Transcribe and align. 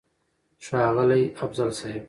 ښاغلی 0.65 1.23
افضل 1.45 1.69
صيب!! 1.79 1.99